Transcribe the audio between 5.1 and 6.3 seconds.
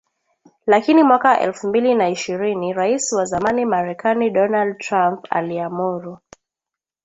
aliamuru